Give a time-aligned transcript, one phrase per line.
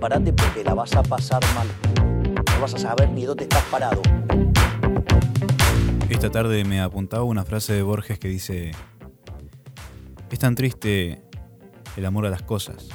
[0.00, 1.68] prepárate porque la vas a pasar mal.
[2.54, 4.00] No vas a saber ni dónde estás parado.
[6.08, 8.70] Esta tarde me apuntaba una frase de Borges que dice,
[10.30, 11.22] es tan triste
[11.98, 12.88] el amor a las cosas.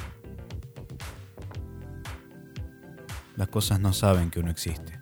[3.36, 4.98] Las cosas no saben que uno existe.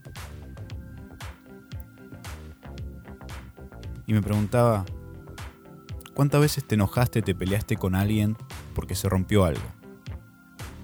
[4.07, 4.85] Y me preguntaba,
[6.13, 8.37] ¿cuántas veces te enojaste, te peleaste con alguien
[8.75, 9.65] porque se rompió algo?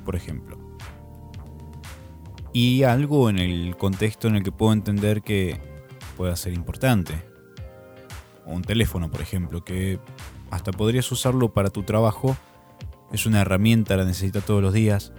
[0.06, 0.69] Por ejemplo.
[2.52, 5.60] Y algo en el contexto en el que puedo entender que
[6.16, 7.22] pueda ser importante.
[8.44, 10.00] Un teléfono, por ejemplo, que
[10.50, 12.36] hasta podrías usarlo para tu trabajo.
[13.12, 15.12] Es una herramienta, la necesitas todos los días.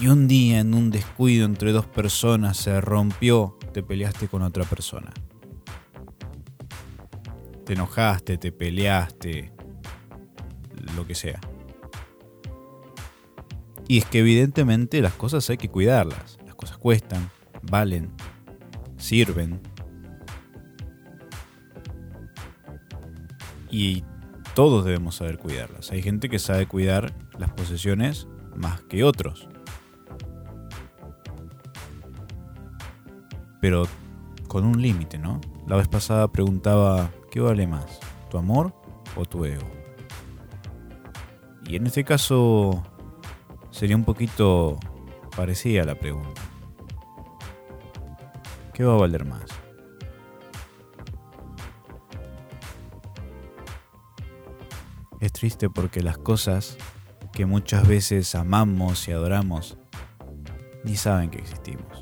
[0.00, 4.64] Y un día en un descuido entre dos personas se rompió, te peleaste con otra
[4.64, 5.12] persona.
[7.64, 9.52] Te enojaste, te peleaste,
[10.96, 11.40] lo que sea.
[13.88, 16.38] Y es que evidentemente las cosas hay que cuidarlas.
[16.46, 17.30] Las cosas cuestan,
[17.62, 18.10] valen,
[18.96, 19.60] sirven.
[23.70, 24.04] Y
[24.54, 25.90] todos debemos saber cuidarlas.
[25.90, 29.48] Hay gente que sabe cuidar las posesiones más que otros.
[33.60, 33.84] Pero
[34.48, 35.40] con un límite, ¿no?
[35.66, 38.00] La vez pasada preguntaba, ¿qué vale más?
[38.30, 38.74] ¿Tu amor
[39.16, 39.70] o tu ego?
[41.66, 42.82] Y en este caso
[43.72, 44.78] sería un poquito
[45.36, 46.40] parecida la pregunta.
[48.72, 49.42] ¿Qué va a valer más?
[55.20, 56.76] Es triste porque las cosas
[57.32, 59.78] que muchas veces amamos y adoramos
[60.84, 62.00] ni saben que existimos.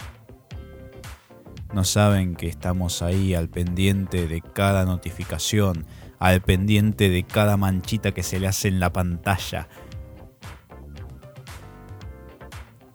[1.73, 5.87] No saben que estamos ahí al pendiente de cada notificación,
[6.19, 9.69] al pendiente de cada manchita que se le hace en la pantalla.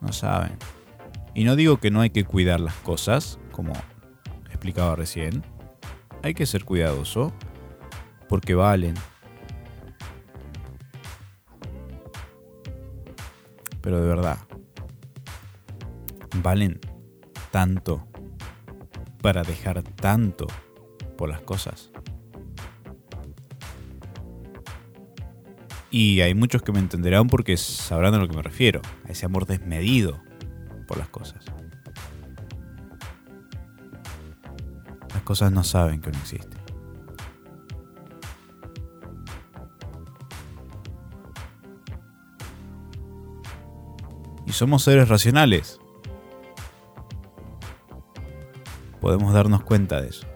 [0.05, 0.57] No saben.
[1.33, 3.73] Y no digo que no hay que cuidar las cosas, como
[4.49, 5.43] explicaba recién.
[6.21, 7.33] Hay que ser cuidadoso,
[8.29, 8.93] porque valen,
[13.81, 14.37] pero de verdad,
[16.41, 16.79] valen
[17.51, 18.07] tanto
[19.21, 20.45] para dejar tanto
[21.17, 21.91] por las cosas.
[25.97, 29.25] Y hay muchos que me entenderán porque sabrán a lo que me refiero, a ese
[29.25, 30.21] amor desmedido
[30.89, 31.45] por las cosas.
[35.13, 36.57] Las cosas no saben que no existe.
[44.45, 45.79] Y somos seres racionales.
[48.99, 50.27] Podemos darnos cuenta de eso.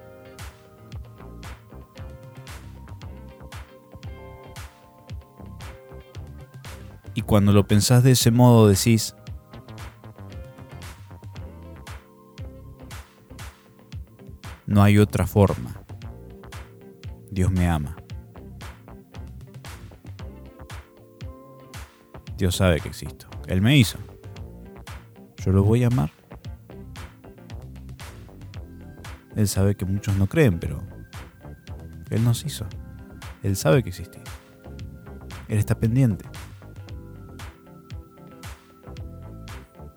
[7.30, 9.16] Cuando lo pensás de ese modo decís,
[14.66, 15.80] no hay otra forma.
[17.30, 17.96] Dios me ama.
[22.36, 23.28] Dios sabe que existo.
[23.46, 24.00] Él me hizo.
[25.46, 26.10] Yo lo voy a amar.
[29.36, 30.82] Él sabe que muchos no creen, pero
[32.10, 32.66] Él nos hizo.
[33.44, 34.18] Él sabe que existí.
[35.48, 36.29] Él está pendiente.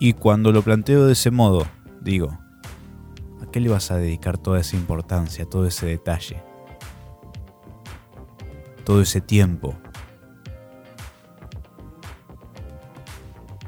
[0.04, 1.64] Y cuando lo planteo de ese modo,
[2.00, 2.36] digo,
[3.40, 6.42] ¿a qué le vas a dedicar toda esa importancia, todo ese detalle?
[8.84, 9.76] Todo ese tiempo.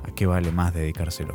[0.02, 1.34] ¿A qué vale más dedicárselo?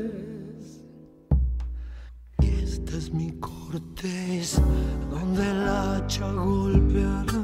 [2.71, 4.61] Esta es mi corteza
[5.09, 7.43] donde el hacha golpeará,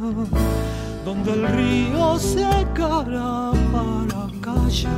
[1.03, 4.93] donde el río secará para callar.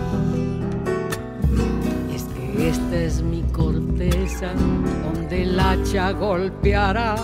[2.14, 4.54] Es que esta es mi corteza
[5.04, 7.16] donde el hacha golpeará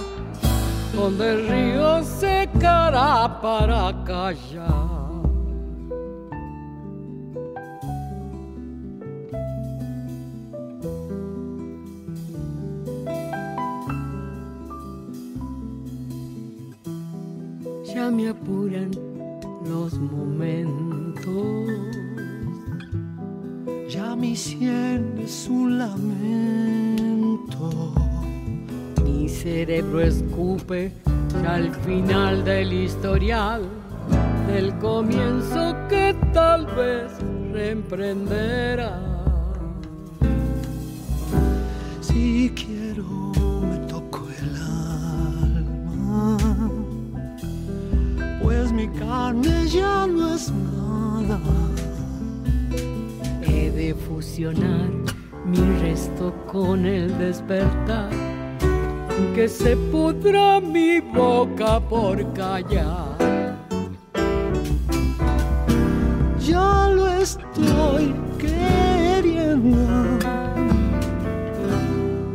[0.95, 4.84] donde el río secará para callar.
[18.35, 18.91] Apuran
[19.65, 21.69] los momentos.
[23.89, 27.25] Ya mi sien es un lamento
[29.03, 30.91] mi cerebro escupe
[31.47, 33.63] al final del historial,
[34.47, 37.11] del comienzo que tal vez
[37.51, 39.14] reemprenderá.
[55.45, 58.09] Mi resto con el despertar
[59.33, 63.15] que se pudra mi boca por callar.
[66.39, 70.19] Ya lo estoy queriendo.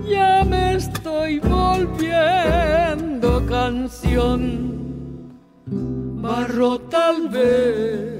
[0.08, 4.70] Ya me estoy volviendo canción.
[6.22, 8.19] Barro tal vez.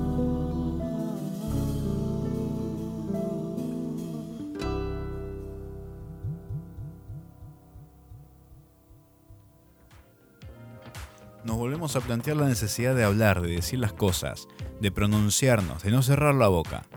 [11.61, 14.47] Volvemos a plantear la necesidad de hablar, de decir las cosas,
[14.79, 16.87] de pronunciarnos, de no cerrar la boca,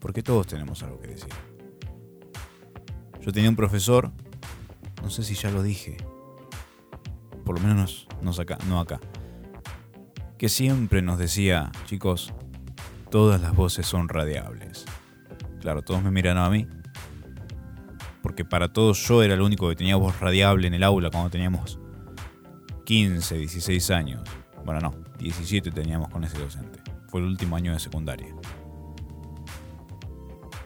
[0.00, 1.32] porque todos tenemos algo que decir.
[3.20, 4.10] Yo tenía un profesor,
[5.04, 5.98] no sé si ya lo dije,
[7.44, 8.98] por lo menos no acá, no acá,
[10.36, 12.34] que siempre nos decía, chicos,
[13.12, 14.84] todas las voces son radiables.
[15.60, 16.66] Claro, todos me miran a mí,
[18.20, 21.30] porque para todos yo era el único que tenía voz radiable en el aula cuando
[21.30, 21.78] teníamos
[22.88, 24.22] 15, 16 años.
[24.64, 26.80] Bueno, no, 17 teníamos con ese docente.
[27.08, 28.34] Fue el último año de secundaria.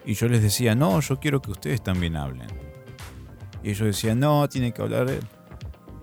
[0.05, 2.47] Y yo les decía, no, yo quiero que ustedes también hablen.
[3.65, 5.27] Y ellos decían, no, tiene que hablar él.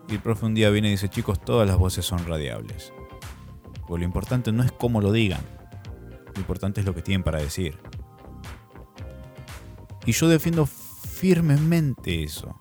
[0.09, 2.91] Y el profe un día viene y dice, chicos, todas las voces son radiables.
[3.87, 5.41] Pues lo importante no es cómo lo digan,
[6.35, 7.77] lo importante es lo que tienen para decir.
[10.05, 12.57] Y yo defiendo firmemente eso,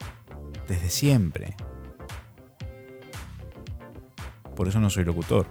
[0.69, 1.56] desde siempre.
[4.58, 5.46] Por eso no soy locutor.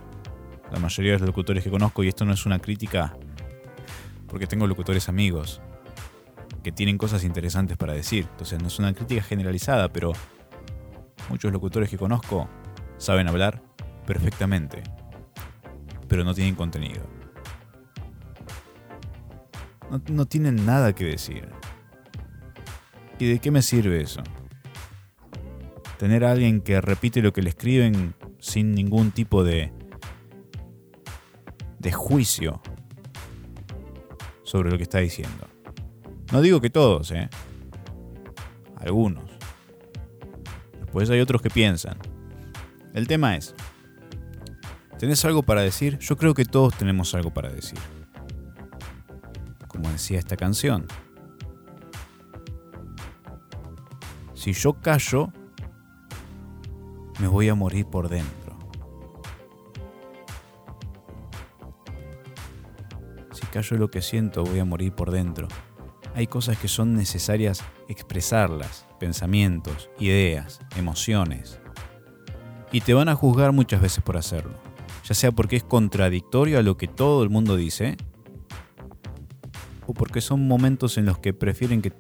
[0.70, 3.16] La mayoría de los locutores que conozco, y esto no es una crítica,
[4.28, 5.62] porque tengo locutores amigos
[6.62, 8.28] que tienen cosas interesantes para decir.
[8.30, 10.12] Entonces no es una crítica generalizada, pero
[11.30, 12.50] muchos locutores que conozco
[12.98, 13.64] saben hablar
[14.06, 14.84] perfectamente,
[16.10, 17.06] pero no tienen contenido.
[20.10, 21.48] No, tienen nada que decir.
[23.20, 24.22] ¿Y de qué me sirve eso?
[25.98, 29.72] Tener a alguien que repite lo que le escriben sin ningún tipo de,
[31.80, 32.62] de juicio
[34.44, 35.48] sobre lo que está diciendo.
[36.32, 37.30] No digo que todos, ¿eh?
[38.78, 39.24] Algunos.
[40.80, 41.98] Después hay otros que piensan.
[42.94, 43.54] El tema es,
[44.98, 45.98] ¿tenés algo para decir?
[46.00, 47.80] Yo creo que todos tenemos algo para decir.
[49.68, 50.88] Como decía esta canción.
[54.34, 55.34] Si yo callo,
[57.20, 58.56] me voy a morir por dentro.
[63.32, 65.48] Si callo lo que siento, voy a morir por dentro.
[66.16, 71.60] Hay cosas que son necesarias expresarlas, pensamientos, ideas, emociones.
[72.72, 74.54] Y te van a juzgar muchas veces por hacerlo,
[75.06, 77.98] ya sea porque es contradictorio a lo que todo el mundo dice,
[79.86, 81.94] o porque son momentos en los que prefieren que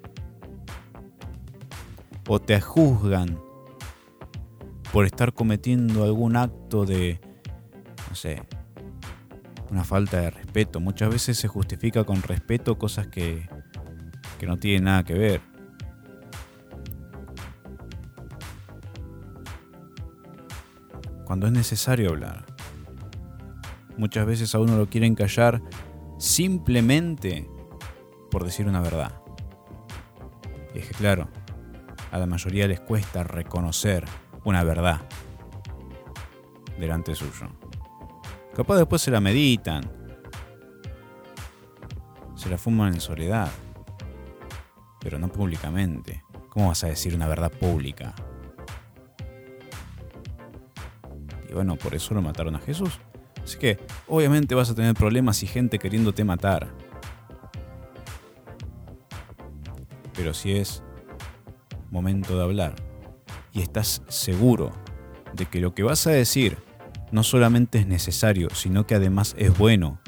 [2.27, 3.39] o te juzgan
[4.91, 7.19] por estar cometiendo algún acto de,
[8.09, 8.41] no sé,
[9.69, 10.79] una falta de respeto.
[10.79, 13.49] Muchas veces se justifica con respeto cosas que,
[14.39, 15.41] que no tienen nada que ver.
[21.25, 22.45] Cuando es necesario hablar.
[23.97, 25.61] Muchas veces a uno lo quieren callar
[26.19, 27.47] simplemente
[28.31, 29.11] por decir una verdad.
[30.73, 31.27] Y es que claro,
[32.11, 34.05] a la mayoría les cuesta reconocer
[34.43, 35.01] una verdad
[36.79, 37.49] delante suyo.
[38.55, 39.83] Capaz después se la meditan,
[42.35, 43.49] se la fuman en soledad,
[44.99, 46.23] pero no públicamente.
[46.49, 48.15] ¿Cómo vas a decir una verdad pública?
[51.47, 52.99] Y bueno, por eso lo mataron a Jesús.
[53.43, 56.67] Así que, obviamente vas a tener problemas y gente queriéndote matar.
[60.15, 60.83] Pero si es
[61.91, 62.86] momento de hablar
[63.57, 64.71] y estás seguro
[65.33, 66.57] de que lo que vas a decir
[67.11, 69.99] no solamente es necesario, sino que además es bueno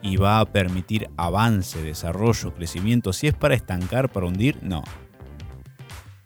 [0.00, 3.12] y va a permitir avance, desarrollo, crecimiento.
[3.12, 4.84] Si es para estancar, para hundir, no.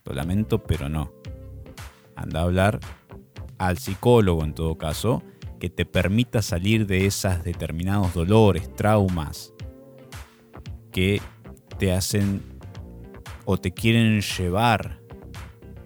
[0.04, 1.10] Lo lamento, pero no.
[2.14, 2.80] Anda a hablar
[3.56, 5.22] al psicólogo en todo caso,
[5.58, 9.54] que te permita salir de esos determinados dolores, traumas
[10.92, 11.22] que
[11.78, 12.42] te hacen
[13.46, 15.05] o te quieren llevar.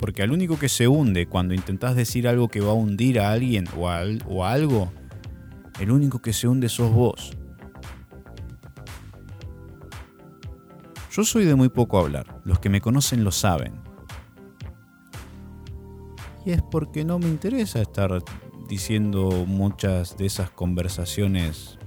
[0.01, 3.33] Porque al único que se hunde cuando intentas decir algo que va a hundir a
[3.33, 4.91] alguien o a, o algo,
[5.79, 7.37] el único que se hunde sos vos.
[11.13, 13.75] Yo soy de muy poco hablar, los que me conocen lo saben.
[16.47, 18.23] Y es porque no me interesa estar
[18.71, 21.79] diciendo muchas de esas conversaciones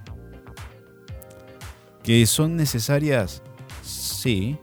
[2.03, 3.41] que son necesarias,
[3.81, 4.59] sí,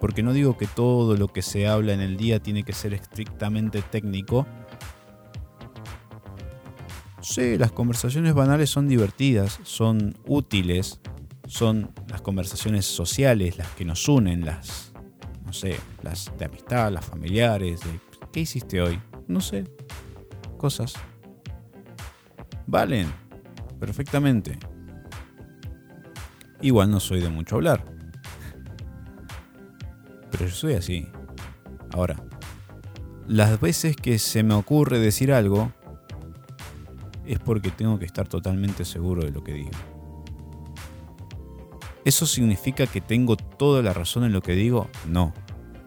[0.00, 2.94] porque no digo que todo lo que se habla en el día tiene que ser
[2.94, 4.46] estrictamente técnico.
[7.20, 11.00] Sí, las conversaciones banales son divertidas, son útiles,
[11.46, 14.92] son las conversaciones sociales las que nos unen, las,
[15.44, 18.00] no sé, las de amistad, las familiares, de
[18.32, 19.00] ¿qué hiciste hoy?
[19.26, 19.64] No sé,
[20.56, 20.94] cosas.
[22.66, 23.12] Valen,
[23.80, 24.58] perfectamente.
[26.60, 27.97] Igual no soy de mucho hablar
[30.38, 31.08] pero yo soy así.
[31.92, 32.16] Ahora,
[33.26, 35.72] las veces que se me ocurre decir algo
[37.26, 39.70] es porque tengo que estar totalmente seguro de lo que digo.
[42.04, 44.88] ¿Eso significa que tengo toda la razón en lo que digo?
[45.06, 45.34] No.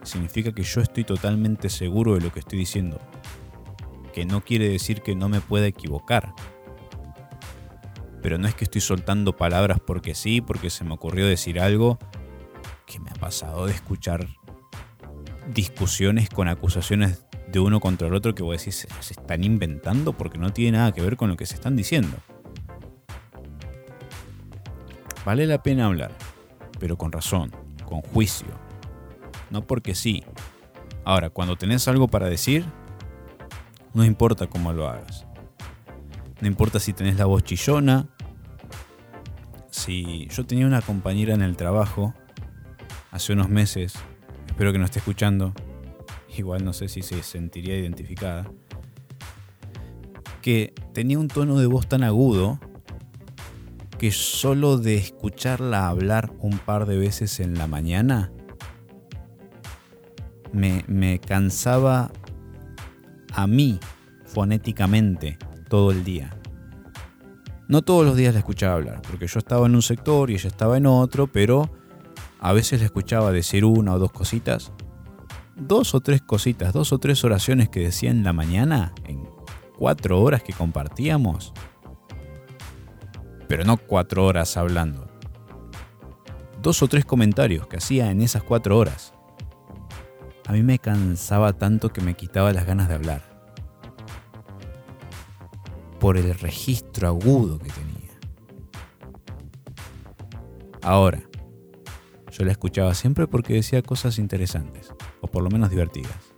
[0.03, 3.00] Significa que yo estoy totalmente seguro de lo que estoy diciendo.
[4.13, 6.34] Que no quiere decir que no me pueda equivocar.
[8.22, 11.98] Pero no es que estoy soltando palabras porque sí, porque se me ocurrió decir algo
[12.86, 14.27] que me ha pasado de escuchar
[15.53, 20.38] discusiones con acusaciones de uno contra el otro que vos decís se están inventando porque
[20.38, 22.17] no tiene nada que ver con lo que se están diciendo.
[25.25, 26.12] Vale la pena hablar,
[26.79, 27.51] pero con razón,
[27.86, 28.48] con juicio.
[29.50, 30.24] No porque sí.
[31.03, 32.65] Ahora, cuando tenés algo para decir,
[33.93, 35.25] no importa cómo lo hagas.
[36.39, 38.08] No importa si tenés la voz chillona.
[39.70, 42.13] Si yo tenía una compañera en el trabajo
[43.12, 43.93] hace unos meses,
[44.51, 45.53] espero que no esté escuchando,
[46.38, 48.51] igual no sé si se sentiría identificada,
[50.41, 52.60] que tenía un tono de voz tan agudo
[53.98, 58.31] que solo de escucharla hablar un par de veces en la mañana
[60.51, 62.12] me, me cansaba
[63.34, 63.79] a mí
[64.25, 65.38] fonéticamente
[65.70, 66.36] todo el día.
[67.70, 70.50] No todos los días la escuchaba hablar, porque yo estaba en un sector y ella
[70.50, 71.80] estaba en otro, pero
[72.41, 74.71] a veces le escuchaba decir una o dos cositas.
[75.55, 79.29] Dos o tres cositas, dos o tres oraciones que decía en la mañana, en
[79.77, 81.53] cuatro horas que compartíamos.
[83.48, 85.07] Pero no cuatro horas hablando.
[86.63, 89.13] Dos o tres comentarios que hacía en esas cuatro horas.
[90.48, 93.21] A mí me cansaba tanto que me quitaba las ganas de hablar.
[96.00, 98.10] Por el registro agudo que tenía.
[100.81, 101.21] Ahora,
[102.41, 106.33] yo la escuchaba siempre porque decía cosas interesantes, o por lo menos divertidas.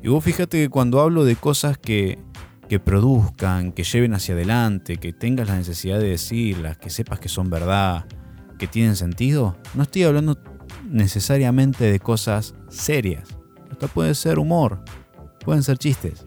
[0.00, 2.20] Y vos fíjate que cuando hablo de cosas que,
[2.68, 7.28] que produzcan, que lleven hacia adelante, que tengas la necesidad de decirlas, que sepas que
[7.28, 8.06] son verdad,
[8.56, 10.38] que tienen sentido, no estoy hablando
[10.88, 13.30] necesariamente de cosas serias.
[13.68, 14.84] Esto puede ser humor,
[15.44, 16.24] pueden ser chistes.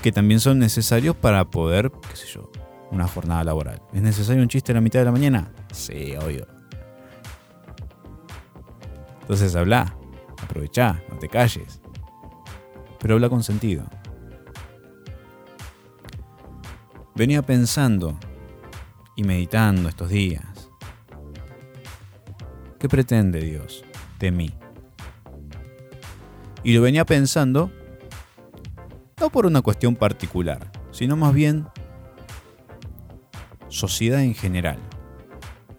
[0.00, 2.50] Que también son necesarios para poder, qué sé yo,
[2.90, 3.80] una jornada laboral.
[3.92, 5.52] ¿Es necesario un chiste a la mitad de la mañana?
[5.72, 6.46] Sí, obvio.
[9.22, 9.94] Entonces habla,
[10.42, 11.80] aprovecha, no te calles.
[12.98, 13.84] Pero habla con sentido.
[17.20, 18.18] venía pensando
[19.14, 20.70] y meditando estos días.
[22.78, 23.84] ¿Qué pretende Dios
[24.18, 24.50] de mí?
[26.64, 27.70] Y lo venía pensando
[29.20, 31.66] no por una cuestión particular, sino más bien
[33.70, 34.78] sociedad en general.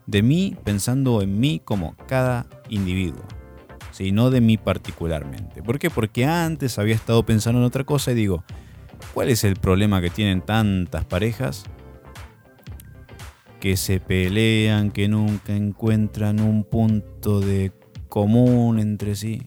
[0.07, 3.23] De mí pensando en mí como cada individuo,
[3.91, 5.61] sino de mí particularmente.
[5.61, 5.89] ¿Por qué?
[5.89, 8.43] Porque antes había estado pensando en otra cosa y digo,
[9.13, 11.65] ¿cuál es el problema que tienen tantas parejas
[13.59, 17.71] que se pelean, que nunca encuentran un punto de
[18.09, 19.43] común entre sí?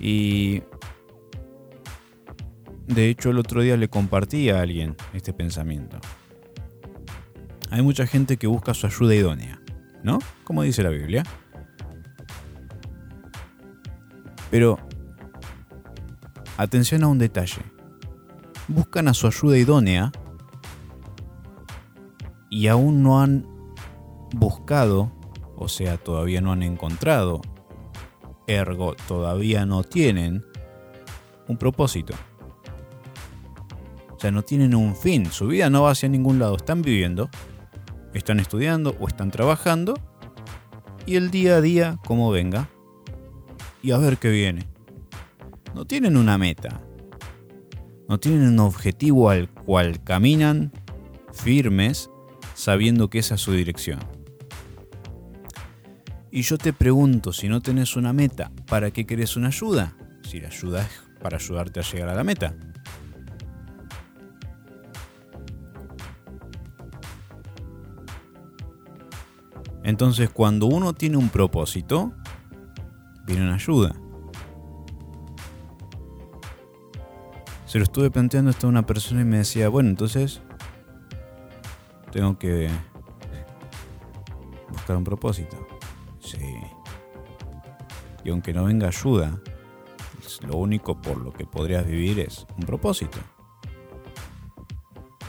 [0.00, 0.62] Y
[2.94, 5.98] de hecho el otro día le compartí a alguien este pensamiento.
[7.70, 9.60] Hay mucha gente que busca su ayuda idónea,
[10.02, 10.18] ¿no?
[10.44, 11.22] Como dice la Biblia.
[14.50, 14.78] Pero
[16.56, 17.62] atención a un detalle.
[18.68, 20.12] Buscan a su ayuda idónea
[22.50, 23.46] y aún no han
[24.32, 25.12] buscado,
[25.56, 27.40] o sea, todavía no han encontrado
[28.50, 30.44] ergo todavía no tienen
[31.48, 32.14] un propósito.
[34.20, 37.30] O sea, no tienen un fin, su vida no va hacia ningún lado, están viviendo,
[38.12, 39.94] están estudiando o están trabajando
[41.06, 42.68] y el día a día como venga
[43.82, 44.68] y a ver qué viene.
[45.74, 46.82] No tienen una meta,
[48.10, 50.70] no tienen un objetivo al cual caminan
[51.32, 52.10] firmes
[52.52, 54.00] sabiendo que esa es su dirección.
[56.30, 59.96] Y yo te pregunto, si no tenés una meta, ¿para qué querés una ayuda?
[60.24, 62.54] Si la ayuda es para ayudarte a llegar a la meta.
[69.90, 72.12] Entonces, cuando uno tiene un propósito,
[73.26, 73.92] viene una ayuda.
[77.66, 80.42] Se lo estuve planteando esto a una persona y me decía, bueno, entonces
[82.12, 82.70] tengo que
[84.68, 85.66] buscar un propósito.
[86.20, 86.38] Sí.
[88.22, 89.40] Y aunque no venga ayuda,
[90.46, 93.18] lo único por lo que podrías vivir es un propósito.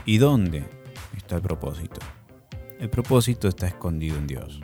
[0.05, 0.69] ¿Y dónde
[1.17, 1.99] está el propósito?
[2.81, 4.59] El propósito está escondido en Dios.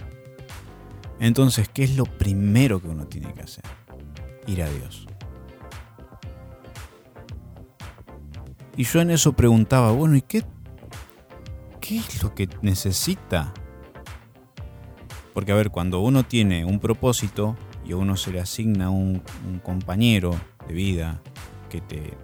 [1.22, 3.64] Entonces, ¿qué es lo primero que uno tiene que hacer?
[4.46, 5.08] Ir a Dios.
[8.76, 10.44] Y yo en eso preguntaba, bueno, ¿y qué,
[11.80, 13.54] qué es lo que necesita
[15.38, 19.22] porque a ver, cuando uno tiene un propósito y a uno se le asigna un,
[19.62, 20.32] compañero
[20.68, 21.22] de vida
[21.70, 22.16] que te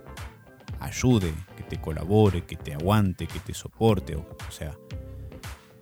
[0.79, 4.75] ayude, que te colabore, que te aguante, que te soporte, o sea,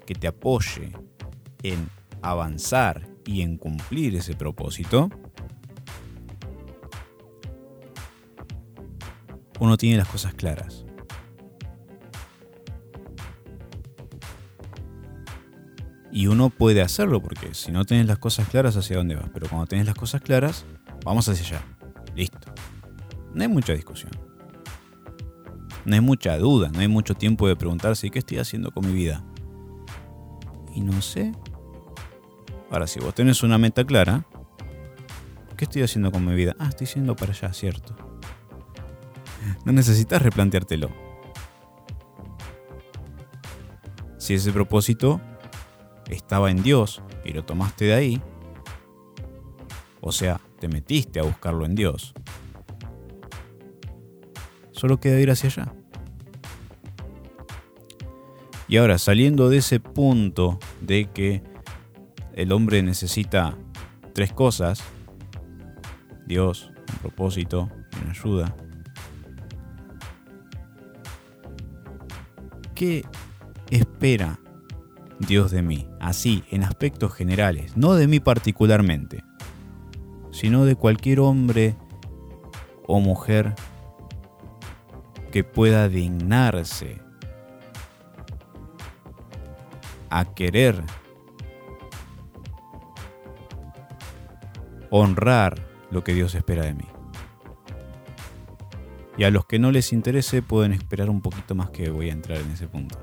[0.06, 0.92] que te apoye
[1.64, 1.90] en
[2.22, 5.10] avanzar y en cumplir ese propósito,
[9.60, 10.86] uno tiene las cosas claras.
[16.12, 19.30] Y uno puede hacerlo, porque si no tienes las cosas claras, ¿hacia dónde vas?
[19.34, 20.66] Pero cuando tienes las cosas claras,
[21.06, 21.66] vamos hacia allá.
[22.16, 22.40] Listo.
[23.34, 24.12] No hay mucha discusión.
[25.86, 28.94] No hay mucha duda, no hay mucho tiempo de preguntarse, ¿qué estoy haciendo con mi
[28.94, 29.24] vida?
[30.74, 31.34] Y no sé.
[32.70, 34.26] Ahora, si vos tenés una meta clara,
[35.58, 36.56] ¿qué estoy haciendo con mi vida?
[36.60, 37.96] Ah, estoy yendo para allá, cierto.
[39.66, 40.90] No necesitas replanteártelo.
[44.18, 45.20] Si ese propósito
[46.10, 48.22] estaba en Dios y lo tomaste de ahí,
[50.00, 52.14] o sea, te metiste a buscarlo en Dios,
[54.72, 55.81] solo queda ir hacia allá.
[58.72, 61.44] Y ahora, saliendo de ese punto de que
[62.32, 63.58] el hombre necesita
[64.14, 64.82] tres cosas,
[66.26, 67.70] Dios, un propósito
[68.02, 68.56] una ayuda,
[72.74, 73.04] ¿qué
[73.72, 74.40] espera
[75.20, 75.90] Dios de mí?
[76.00, 79.22] Así, en aspectos generales, no de mí particularmente,
[80.32, 81.76] sino de cualquier hombre
[82.88, 83.54] o mujer
[85.30, 87.11] que pueda dignarse
[90.12, 90.84] a querer
[94.92, 96.86] honrar lo que Dios espera de mí.
[99.18, 102.14] Y a los que no les interese pueden esperar un poquito más que voy a
[102.14, 103.00] entrar en ese punto.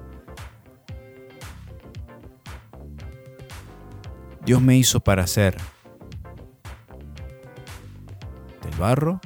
[4.44, 5.56] Dios me hizo para ser
[8.62, 9.20] del barro,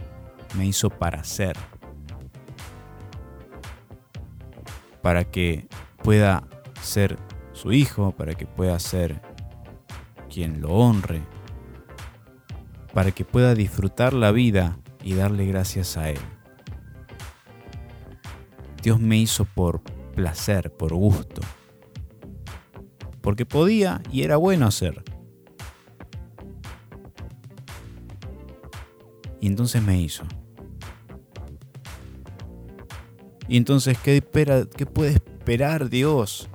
[0.56, 1.56] me hizo para ser.
[5.00, 5.66] Para que
[6.02, 6.44] pueda
[6.80, 7.16] ser
[7.62, 9.22] su hijo, para que pueda ser
[10.28, 11.22] quien lo honre,
[12.92, 16.18] para que pueda disfrutar la vida y darle gracias a Él.
[18.82, 19.80] Dios me hizo por
[20.16, 21.40] placer, por gusto.
[23.20, 25.04] Porque podía y era bueno hacer.
[29.40, 30.24] Y entonces me hizo.
[33.46, 36.48] Y entonces, ¿qué, espera, ¿qué puede esperar Dios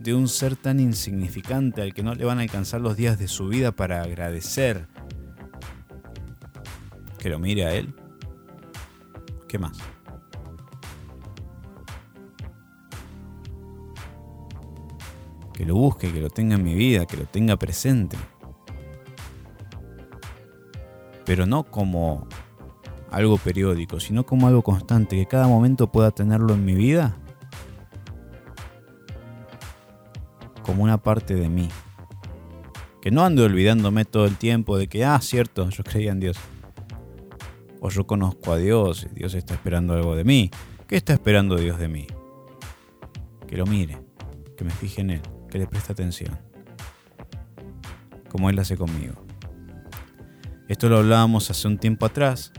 [0.00, 3.28] de un ser tan insignificante al que no le van a alcanzar los días de
[3.28, 4.88] su vida para agradecer?
[7.18, 7.94] Que lo mire a Él.
[9.46, 9.76] ¿Qué más?
[15.52, 18.16] Que lo busque, que lo tenga en mi vida, que lo tenga presente.
[21.26, 22.26] Pero no como
[23.10, 27.18] algo periódico, sino como algo constante, que cada momento pueda tenerlo en mi vida
[30.80, 31.68] una parte de mí.
[33.00, 36.36] Que no ande olvidándome todo el tiempo de que, ah, cierto, yo creía en Dios.
[37.80, 40.50] O yo conozco a Dios y Dios está esperando algo de mí.
[40.86, 42.06] ¿Qué está esperando Dios de mí?
[43.46, 43.98] Que lo mire,
[44.56, 46.38] que me fije en Él, que le preste atención.
[48.28, 49.14] Como Él hace conmigo.
[50.68, 52.52] Esto lo hablábamos hace un tiempo atrás,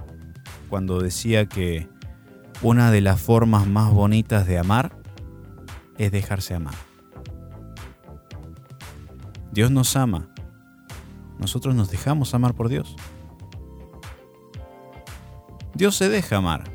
[0.69, 1.87] cuando decía que
[2.61, 4.97] una de las formas más bonitas de amar
[5.97, 6.90] es dejarse amar.
[9.51, 10.29] Dios nos ama.
[11.37, 12.95] Nosotros nos dejamos amar por Dios.
[15.73, 16.71] Dios se deja amar.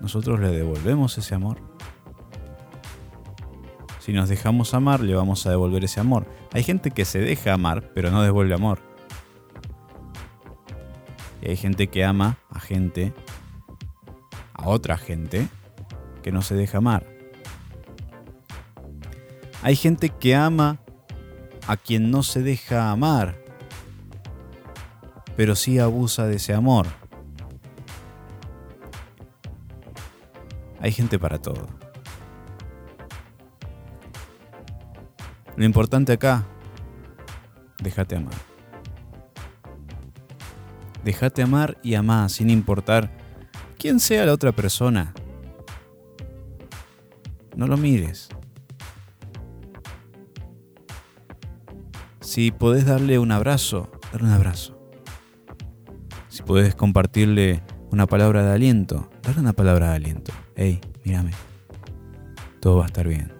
[0.00, 1.58] Nosotros le devolvemos ese amor.
[4.00, 6.26] Si nos dejamos amar, le vamos a devolver ese amor.
[6.52, 8.80] Hay gente que se deja amar, pero no devuelve amor.
[11.40, 13.14] Y hay gente que ama a gente,
[14.54, 15.48] a otra gente,
[16.22, 17.06] que no se deja amar.
[19.62, 20.80] Hay gente que ama
[21.66, 23.36] a quien no se deja amar,
[25.36, 26.86] pero sí abusa de ese amor.
[30.80, 31.68] Hay gente para todo.
[35.56, 36.44] Lo importante acá,
[37.80, 38.34] déjate amar.
[41.04, 43.10] Déjate amar y amar sin importar
[43.78, 45.12] quién sea la otra persona.
[47.56, 48.28] No lo mires.
[52.32, 54.74] Si podés darle un abrazo, dale un abrazo.
[56.28, 60.32] Si podés compartirle una palabra de aliento, dale una palabra de aliento.
[60.56, 61.32] Hey, mírame.
[62.58, 63.34] Todo va a estar bien.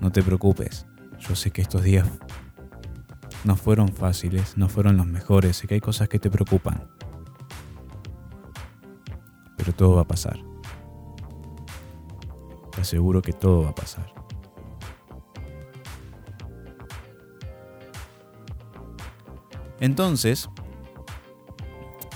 [0.00, 0.86] No te preocupes.
[1.18, 2.08] Yo sé que estos días
[3.42, 6.88] no fueron fáciles, no fueron los mejores, sé que hay cosas que te preocupan.
[9.56, 10.38] Pero todo va a pasar.
[12.70, 14.17] Te aseguro que todo va a pasar.
[19.80, 20.48] Entonces,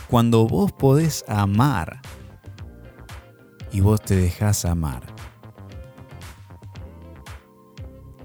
[0.09, 2.01] cuando vos podés amar
[3.71, 5.03] y vos te dejás amar,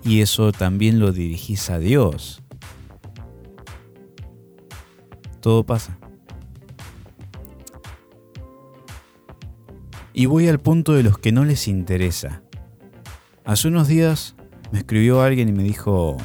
[0.04, 2.41] y eso también lo dirigís a Dios,
[5.41, 5.97] todo pasa.
[10.13, 12.41] Y voy al punto de los que no les interesa.
[13.45, 14.36] Hace unos días
[14.71, 16.17] me escribió alguien y me dijo,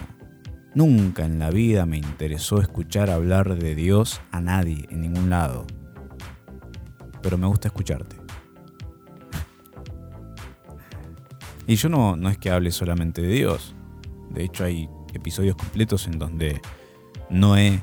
[0.74, 5.66] nunca en la vida me interesó escuchar hablar de Dios a nadie, en ningún lado.
[7.22, 8.16] Pero me gusta escucharte.
[11.66, 13.74] y yo no, no es que hable solamente de Dios.
[14.30, 16.60] De hecho hay episodios completos en donde
[17.28, 17.82] no he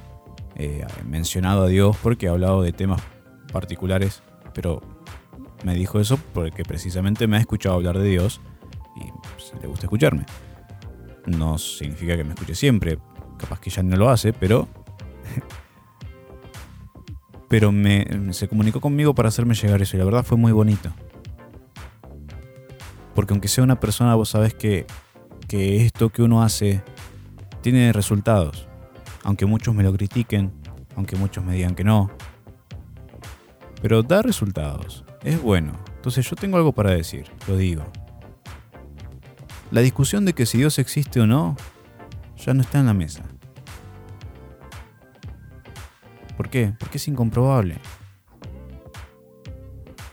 [0.56, 3.02] eh, mencionado a Dios porque ha hablado de temas
[3.52, 4.21] particulares,
[4.54, 4.82] pero
[5.63, 8.41] me dijo eso porque precisamente me ha escuchado hablar de Dios
[8.95, 10.25] y le gusta escucharme.
[11.25, 12.99] No significa que me escuche siempre,
[13.38, 14.67] capaz que ya no lo hace, pero
[17.47, 20.91] pero me, se comunicó conmigo para hacerme llegar eso y la verdad fue muy bonito.
[23.15, 24.86] Porque aunque sea una persona, vos sabés que,
[25.47, 26.82] que esto que uno hace
[27.62, 28.69] tiene resultados
[29.23, 30.51] aunque muchos me lo critiquen,
[30.95, 32.10] aunque muchos me digan que no.
[33.82, 35.73] Pero da resultados, es bueno.
[35.95, 37.84] Entonces yo tengo algo para decir, lo digo.
[39.71, 41.55] La discusión de que si Dios existe o no,
[42.38, 43.23] ya no está en la mesa.
[46.36, 46.73] ¿Por qué?
[46.79, 47.77] Porque es incomprobable.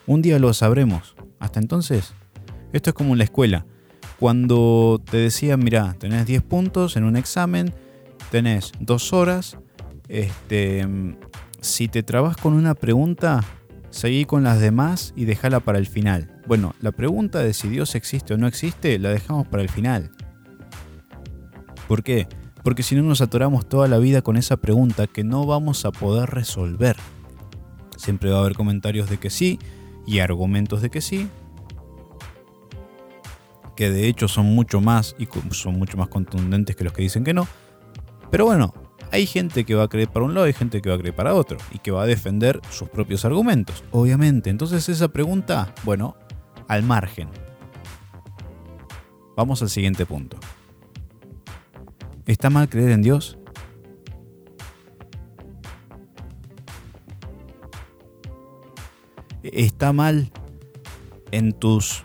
[0.06, 1.14] Un día lo sabremos.
[1.38, 2.12] Hasta entonces,
[2.72, 3.64] esto es como en la escuela.
[4.18, 7.72] Cuando te decían, mira, tenés 10 puntos en un examen,
[8.30, 9.58] tenés dos horas.
[10.08, 10.86] Este,
[11.60, 13.44] si te trabas con una pregunta,
[13.90, 16.40] seguí con las demás y déjala para el final.
[16.46, 20.10] Bueno, la pregunta de si Dios existe o no existe la dejamos para el final.
[21.88, 22.28] ¿Por qué?
[22.62, 25.92] Porque si no nos atoramos toda la vida con esa pregunta que no vamos a
[25.92, 26.96] poder resolver.
[27.96, 29.58] Siempre va a haber comentarios de que sí
[30.06, 31.28] y argumentos de que sí,
[33.76, 37.24] que de hecho son mucho más y son mucho más contundentes que los que dicen
[37.24, 37.46] que no.
[38.30, 38.74] Pero bueno,
[39.12, 41.14] hay gente que va a creer para un lado y gente que va a creer
[41.14, 44.50] para otro y que va a defender sus propios argumentos, obviamente.
[44.50, 46.16] Entonces esa pregunta, bueno,
[46.68, 47.28] al margen.
[49.36, 50.38] Vamos al siguiente punto.
[52.26, 53.38] ¿Está mal creer en Dios?
[59.42, 60.32] ¿Está mal
[61.30, 62.04] en tus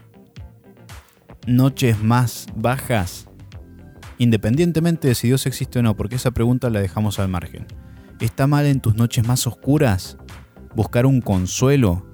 [1.48, 3.28] noches más bajas?
[4.22, 7.66] Independientemente de si Dios existe o no, porque esa pregunta la dejamos al margen.
[8.20, 10.16] ¿Está mal en tus noches más oscuras
[10.76, 12.06] buscar un consuelo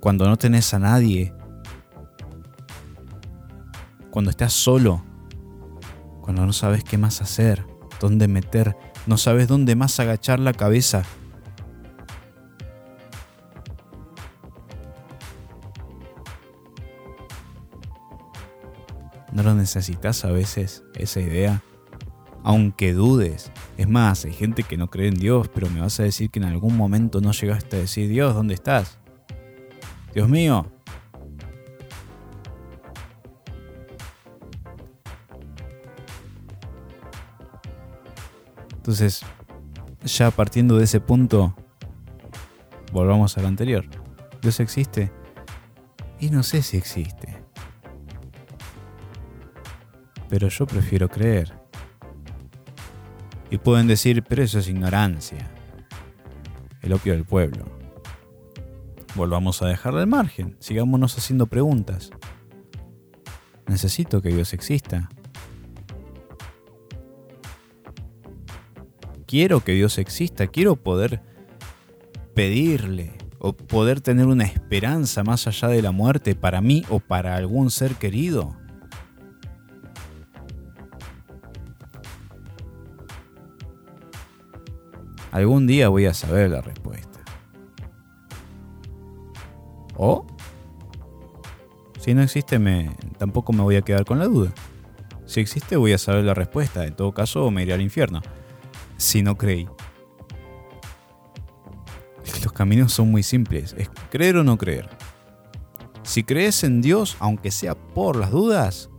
[0.00, 1.32] cuando no tenés a nadie?
[4.10, 5.02] Cuando estás solo,
[6.20, 7.64] cuando no sabes qué más hacer,
[8.02, 8.76] dónde meter,
[9.06, 11.04] no sabes dónde más agachar la cabeza
[19.60, 21.62] necesitas a veces, esa idea?
[22.42, 23.52] Aunque dudes.
[23.76, 26.38] Es más, hay gente que no cree en Dios, pero me vas a decir que
[26.38, 28.98] en algún momento no llegaste a decir, Dios, ¿dónde estás?
[30.14, 30.66] Dios mío.
[38.76, 39.20] Entonces,
[40.04, 41.54] ya partiendo de ese punto,
[42.92, 43.84] volvamos al anterior.
[44.42, 45.12] ¿Dios existe?
[46.18, 47.29] Y no sé si existe
[50.30, 51.52] pero yo prefiero creer.
[53.50, 55.50] Y pueden decir, pero eso es ignorancia.
[56.80, 57.64] El opio del pueblo.
[59.16, 62.10] Volvamos a dejarle al margen, sigámonos haciendo preguntas.
[63.66, 65.10] Necesito que Dios exista.
[69.26, 71.22] Quiero que Dios exista, quiero poder
[72.34, 77.36] pedirle o poder tener una esperanza más allá de la muerte para mí o para
[77.36, 78.59] algún ser querido.
[85.30, 87.20] Algún día voy a saber la respuesta.
[89.96, 90.26] O,
[91.98, 94.52] si no existe, me, tampoco me voy a quedar con la duda.
[95.26, 96.84] Si existe, voy a saber la respuesta.
[96.84, 98.20] En todo caso, me iré al infierno.
[98.96, 99.68] Si no creí.
[102.42, 103.74] Los caminos son muy simples.
[103.78, 104.88] Es creer o no creer.
[106.02, 108.90] Si crees en Dios, aunque sea por las dudas,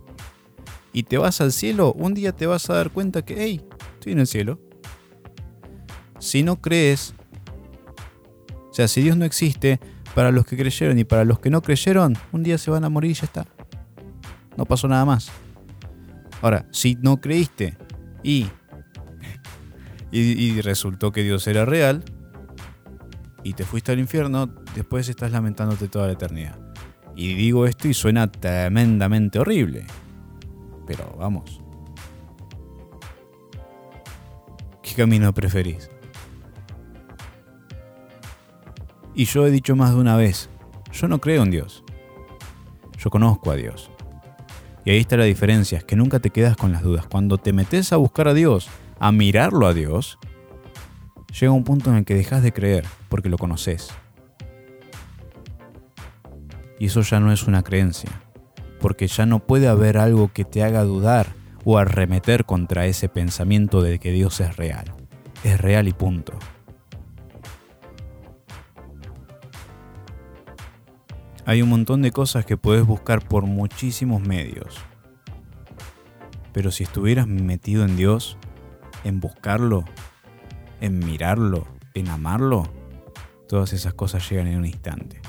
[0.93, 3.65] y te vas al cielo, un día te vas a dar cuenta que, hey,
[3.95, 4.59] estoy en el cielo
[6.21, 7.15] si no crees,
[8.69, 9.79] o sea, si Dios no existe,
[10.13, 12.89] para los que creyeron y para los que no creyeron, un día se van a
[12.89, 13.45] morir y ya está.
[14.55, 15.31] No pasó nada más.
[16.41, 17.77] Ahora, si no creíste
[18.23, 18.47] y,
[20.11, 22.03] y, resultó que Dios era real
[23.43, 26.59] y te fuiste al infierno, después estás lamentándote toda la eternidad.
[27.15, 29.85] Y digo esto y suena tremendamente horrible.
[30.85, 31.59] Pero vamos.
[34.83, 35.89] ¿Qué camino preferís?
[39.13, 40.49] Y yo he dicho más de una vez,
[40.91, 41.83] yo no creo en Dios.
[42.97, 43.91] Yo conozco a Dios.
[44.85, 47.05] Y ahí está la diferencia, es que nunca te quedas con las dudas.
[47.07, 48.69] Cuando te metes a buscar a Dios,
[48.99, 50.17] a mirarlo a Dios,
[51.39, 53.89] llega un punto en el que dejas de creer porque lo conoces.
[56.79, 58.09] Y eso ya no es una creencia,
[58.79, 61.27] porque ya no puede haber algo que te haga dudar
[61.63, 64.85] o arremeter contra ese pensamiento de que Dios es real.
[65.43, 66.33] Es real y punto.
[71.51, 74.77] Hay un montón de cosas que puedes buscar por muchísimos medios.
[76.53, 78.37] Pero si estuvieras metido en Dios,
[79.03, 79.83] en buscarlo,
[80.79, 82.71] en mirarlo, en amarlo,
[83.49, 85.19] todas esas cosas llegan en un instante.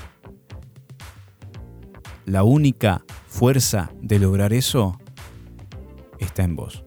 [2.23, 4.97] La única fuerza de lograr eso
[6.19, 6.85] está en vos.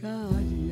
[0.00, 0.71] God.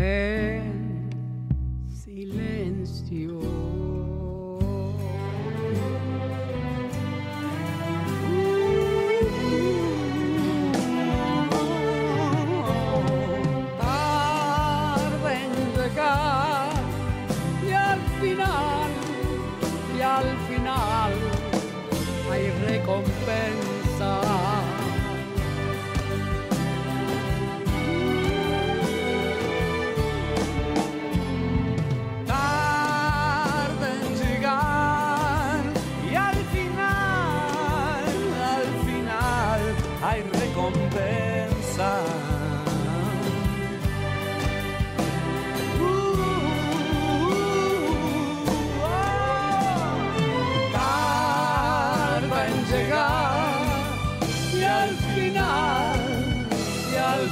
[0.00, 0.87] en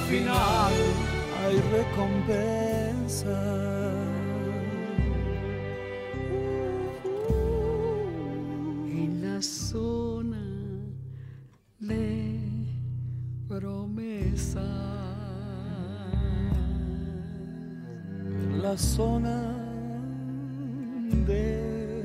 [0.09, 0.73] final
[1.43, 3.39] hay recompensa.
[8.89, 10.43] en la zona
[11.81, 12.41] de
[13.49, 14.67] promesa.
[18.63, 19.43] La zona
[21.27, 22.05] de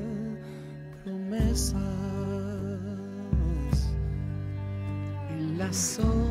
[1.04, 1.80] promesas.
[5.30, 6.21] En la zona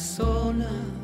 [0.00, 0.30] promesa.
[0.50, 0.99] En la zona